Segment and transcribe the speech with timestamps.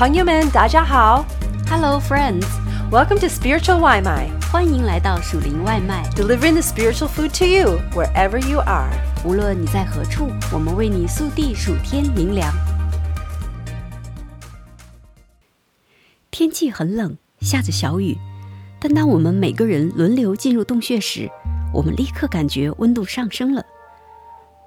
[0.00, 1.26] 朋友们，大家好。
[1.68, 6.08] Hello, friends！Welcome to Spiritual 外卖欢迎来到属灵外卖。
[6.16, 8.88] delivering the spiritual food to you wherever you are.
[9.26, 12.50] 无论你在何处，我们为你速递数天灵粮。
[16.30, 18.16] 天气很冷，下着小雨，
[18.80, 21.30] 但当我们每个人轮流进入洞穴时，
[21.74, 23.62] 我们立刻感觉温度上升了。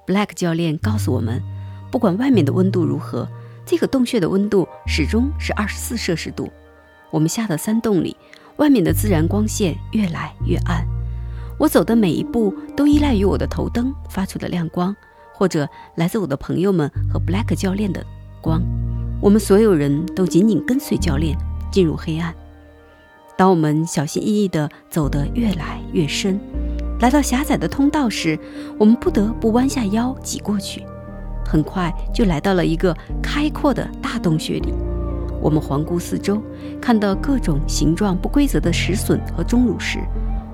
[0.06, 1.42] Black 教练告诉我们，
[1.90, 3.28] 不管外面的温度如何，
[3.66, 6.50] 这个洞穴的温度始终是二十四摄氏度。
[7.10, 8.16] 我们下的山洞里，
[8.56, 10.86] 外面的自然光线越来越暗。
[11.58, 14.94] 我走的每一步都依赖于我的头灯发出的亮光，
[15.32, 18.04] 或者来自我的朋友们和 Black 教练的
[18.42, 18.60] 光。
[19.20, 21.38] 我们所有人都紧紧跟随教练
[21.70, 22.34] 进入黑暗。
[23.36, 26.38] 当我们小心翼翼地走得越来越深，
[27.00, 28.38] 来到狭窄的通道时，
[28.78, 30.84] 我们不得不弯下腰挤过去。
[31.44, 34.72] 很快就来到了一个开阔的大洞穴里。
[35.40, 36.42] 我们环顾四周，
[36.80, 39.98] 看到各种形状不规则的石笋和钟乳石。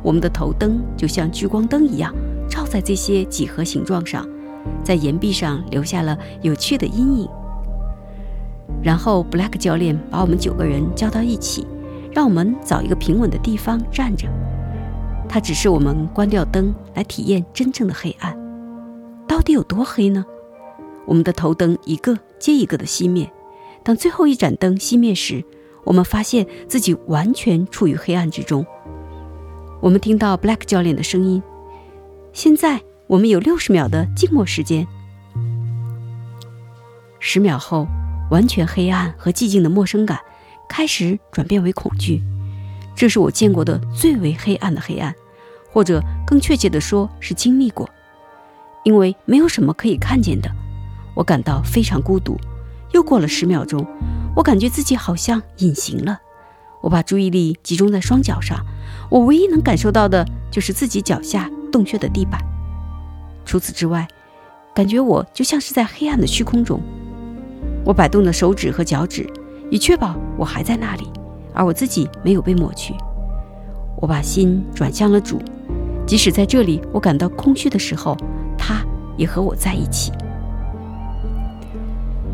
[0.02, 2.12] 我们的头灯就像聚光灯一样，
[2.48, 4.26] 照在这些几何形状上，
[4.82, 7.28] 在岩壁上留下了有趣的阴影。
[8.82, 11.66] 然后，Black 教练把我们九个人叫到一起，
[12.12, 14.26] 让我们找一个平稳的地方站着。
[15.28, 18.36] 他指示我们关掉灯，来体验真正的黑暗。
[19.28, 20.24] 到底有多黑呢？
[21.06, 23.30] 我们的头灯一个接一个的熄灭。
[23.82, 25.44] 当最后一盏灯熄灭时，
[25.84, 28.64] 我们发现自己完全处于黑暗之中。
[29.80, 31.42] 我们听到 Black 教练的声音
[32.34, 34.86] ：“现在我们有六十秒的静默时间。”
[37.18, 37.86] 十秒后，
[38.30, 40.20] 完全黑暗和寂静的陌生感
[40.68, 42.22] 开始转变为恐惧。
[42.94, 45.14] 这是我见过的最为黑暗的黑暗，
[45.72, 47.88] 或者更确切地说是经历过，
[48.84, 50.50] 因为没有什么可以看见的。
[51.20, 52.34] 我感到非常孤独。
[52.92, 53.86] 又过了十秒钟，
[54.34, 56.18] 我感觉自己好像隐形了。
[56.80, 58.58] 我把注意力集中在双脚上，
[59.10, 62.40] 我唯一能感受到的就是自己脚下洞穴的地板。
[63.44, 64.08] 除此之外，
[64.74, 66.80] 感觉我就像是在黑暗的虚空中。
[67.84, 69.28] 我摆动着手指和脚趾，
[69.70, 71.06] 以确保我还在那里，
[71.52, 72.94] 而我自己没有被抹去。
[74.00, 75.38] 我把心转向了主，
[76.06, 78.16] 即使在这里我感到空虚的时候，
[78.56, 78.82] 他
[79.18, 80.10] 也和我在一起。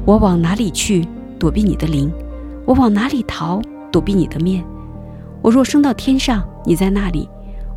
[0.06, 1.06] 我往哪里去
[1.36, 2.10] 躲避你的灵？
[2.64, 4.64] 我往哪里逃躲避你的面？
[5.42, 7.28] 我若升到天上，你在那里；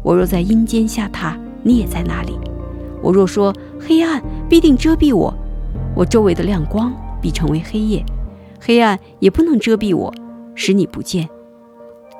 [0.03, 2.38] 我若在阴间下榻，你也在那里。
[3.01, 5.34] 我若说黑暗必定遮蔽我，
[5.95, 8.06] 我周围的亮光必成为黑夜，
[8.61, 10.13] 黑暗也不能遮蔽我，
[10.53, 11.28] 使你不见。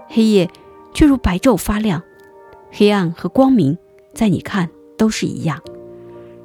[0.07, 0.49] 黑夜
[0.91, 2.01] 却如白昼发亮，
[2.71, 3.77] 黑暗和光明
[4.15, 5.61] 在你看都是一样。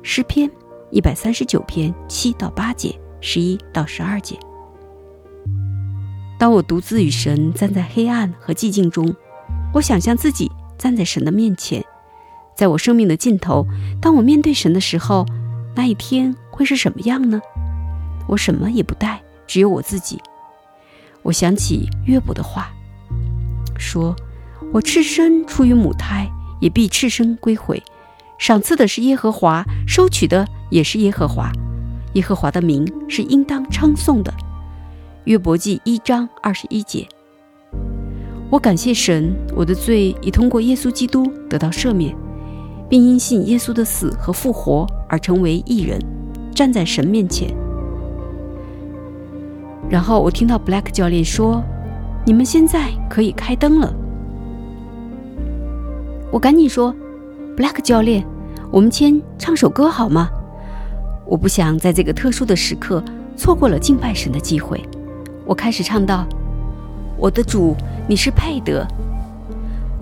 [0.02, 0.50] 诗篇
[0.90, 2.94] 一百三十九篇七到八节。
[3.26, 4.38] 十一到十二节。
[6.38, 9.16] 当我独自与神站在黑暗和寂静中，
[9.72, 11.82] 我想象自己站在神的面前，
[12.54, 13.66] 在我生命的尽头。
[13.98, 15.24] 当我面对神的时候，
[15.74, 17.40] 那一天会是什么样呢？
[18.28, 20.20] 我什么也不带，只有我自己。
[21.22, 22.70] 我想起约伯的话，
[23.78, 24.14] 说
[24.70, 26.30] ：“我赤身出于母胎，
[26.60, 27.82] 也必赤身归回。
[28.38, 31.50] 赏赐的是耶和华，收取的也是耶和华。”
[32.14, 34.32] 耶和华的名是应当称颂的。
[35.24, 37.06] 约伯记一章二十一节。
[38.50, 42.14] 我感谢神，我的罪已通过耶稣基督得到赦免，
[42.88, 45.98] 并因信耶稣的死和复活而成为义人，
[46.54, 47.54] 站在神面前。
[49.88, 51.62] 然后我听到 Black 教练说
[52.24, 53.92] ：“你们现在可以开灯了。”
[56.30, 56.94] 我赶紧说
[57.56, 58.24] ：“Black 教练，
[58.70, 60.28] 我们先唱首歌好吗？”
[61.26, 63.02] 我不想在这个特殊的时刻
[63.36, 64.82] 错过了敬拜神的机会。
[65.46, 66.26] 我开始唱道
[67.18, 67.74] ：“我的主，
[68.08, 68.86] 你是配得。”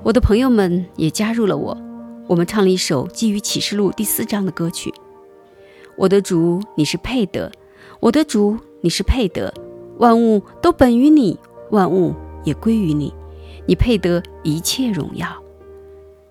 [0.02, 1.76] 我的朋友们也加入了我，
[2.26, 4.92] 我们唱了一首基于启示录第四章的歌曲
[5.96, 7.50] ：“我的主，你是配得。
[8.00, 9.52] 我的主，你是配得。
[9.98, 11.38] 万物都本于你，
[11.70, 12.14] 万物
[12.44, 13.14] 也归于你，
[13.66, 15.28] 你配得一切荣耀。”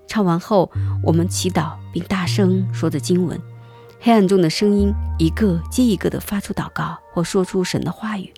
[0.06, 0.70] 唱完后，
[1.02, 3.40] 我们祈祷并大声说着经文。
[4.04, 8.34] 黑暗中的声音一个接一个地发出祷告或说出神的话语。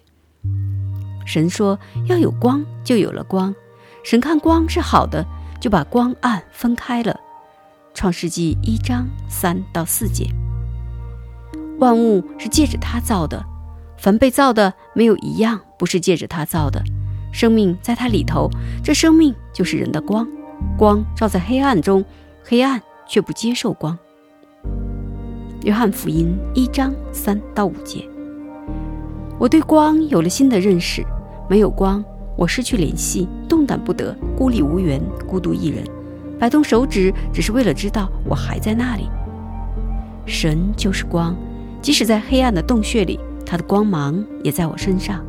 [1.26, 3.56] 神说要有光，就有了光。
[4.04, 5.26] 神看光是好的，
[5.62, 7.18] 就把光暗分开了。
[7.94, 10.28] 创世纪一章三到四节。
[11.80, 13.42] 万物是借着他造的，
[13.98, 16.84] 凡被造的没有一样不是借着他造的。
[17.32, 18.50] 生命在他里头，
[18.84, 20.28] 这生命就是人的光。
[20.78, 22.04] 光照在黑暗中，
[22.44, 23.98] 黑暗却不接受光。
[25.64, 28.06] 约翰福音一章三到五节，
[29.40, 31.02] 我对光有了新的认识。
[31.50, 32.04] 没有光，
[32.36, 35.82] 我失去联系，动弹不得，孤立无援，孤独一人。
[36.38, 39.10] 摆动手指只是为了知道我还在那里。
[40.26, 41.34] 神就是光，
[41.82, 45.24] 即使在黑暗的洞穴里，他的光芒也在我身上。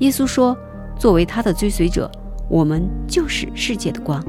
[0.00, 0.56] 耶稣说
[0.98, 2.10] ：“作为他的追随者，
[2.48, 4.20] 我们就是世界的光。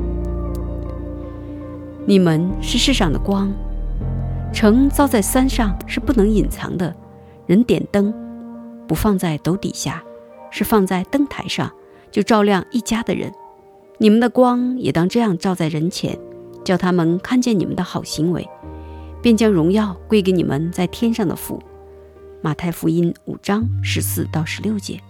[2.06, 3.52] 你们是世上的光。
[4.56, 6.96] 城造在山上是不能隐藏的。
[7.46, 8.14] 人点灯，
[8.88, 10.02] 不放在斗底下，
[10.50, 11.70] 是放在灯台上，
[12.10, 13.30] 就照亮一家的人。
[13.98, 16.18] 你们的光也当这样照在人前，
[16.64, 18.48] 叫他们看见你们的好行为。”
[19.22, 21.62] 便将荣耀归给你们在天上的父。
[22.42, 25.02] 马太福音五章十四到十六节。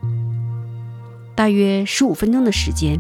[1.35, 2.99] 大约十五分钟的时间，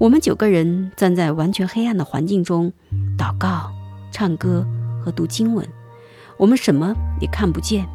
[0.00, 2.72] 我们九个人站在完全黑暗的环境中，
[3.16, 3.70] 祷告、
[4.10, 4.66] 唱歌
[5.00, 5.66] 和读经文。
[6.36, 7.86] 我们什么也看不见，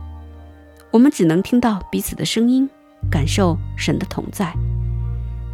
[0.92, 2.70] 我们只能听到彼此的声音，
[3.10, 4.54] 感受神的同在。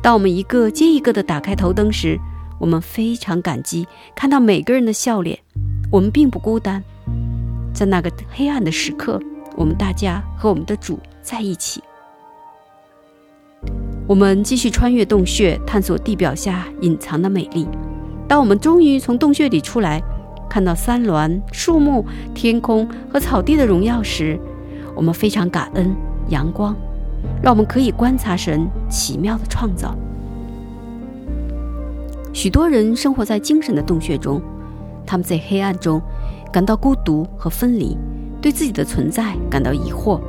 [0.02, 2.20] 当我们一个接一个的打开头灯时，
[2.60, 5.38] 我们非常感激看到每个人的笑脸。
[5.92, 6.84] 我们并不孤单，
[7.74, 9.20] 在那个黑暗的时刻，
[9.56, 11.84] 我们大家和我们的主在一起。
[14.08, 17.68] 我们继续穿越洞穴，探索地表下隐藏的美丽。
[18.28, 20.02] 当我们终于从洞穴里出来，
[20.50, 24.40] 看到山峦、树木、天空和草地的荣耀时，
[24.96, 25.96] 我们非常感恩
[26.30, 26.76] 阳光，
[27.42, 29.96] 让我们可以观察神奇妙的创造。
[32.34, 34.42] 许多人生活在精神的洞穴中。
[35.06, 36.00] 他们在黑暗中
[36.52, 37.98] 感到孤独和分离，
[38.40, 40.22] 对自己的存在感到疑惑。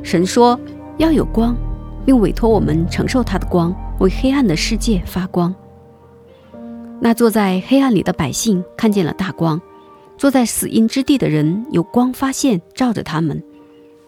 [0.00, 0.56] 神说
[0.96, 1.56] 要有光，
[2.06, 5.52] 并委托我们承受他的光，为黑暗的世界发光。
[7.04, 9.60] 那坐在黑暗里的百姓看见了大光，
[10.16, 13.42] 坐在死荫之地的人有光发现，照着他们。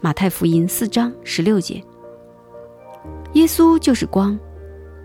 [0.00, 1.82] 马太福音四章十六节。
[3.32, 4.38] 耶稣就是光，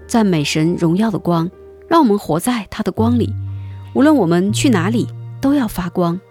[0.06, 1.50] 赞美神荣耀的光，
[1.88, 3.34] 让我们活在他的光里。
[3.96, 5.08] 无论我们去哪里，
[5.42, 6.22] 都要发光。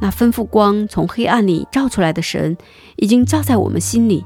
[0.00, 2.56] 那吩咐光从黑暗里照出来的神，
[2.94, 4.24] 已经照在我们心里，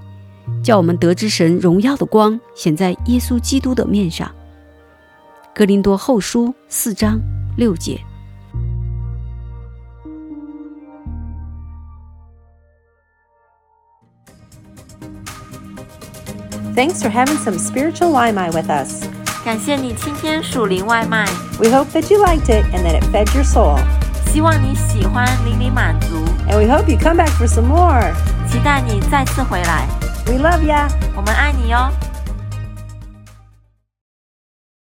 [0.62, 4.30] 叫我们得知神荣耀的光显在耶稣基督的面上。
[5.59, 7.21] 格林多后书四章
[7.55, 7.99] 六节。
[16.75, 19.05] Thanks for having some spiritual Limai with us.
[19.45, 21.25] 感谢你今天属灵外卖。
[21.57, 23.79] We hope that you liked it and that it fed your soul.
[24.33, 26.17] 希望你喜欢，令你满足。
[26.49, 28.13] And we hope you come back for some more.
[28.51, 29.87] 期待你再次回来。
[30.25, 30.89] We love ya.
[31.15, 31.89] 我们爱你哟。